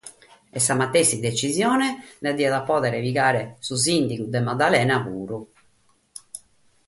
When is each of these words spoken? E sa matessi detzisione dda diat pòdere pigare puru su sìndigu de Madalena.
E 0.49 0.59
sa 0.65 0.73
matessi 0.81 1.15
detzisione 1.25 1.87
dda 2.21 2.31
diat 2.37 2.65
pòdere 2.69 2.99
pigare 3.05 3.41
puru 3.49 3.63
su 3.67 3.75
sìndigu 3.83 4.25
de 4.33 4.39
Madalena. 4.47 4.97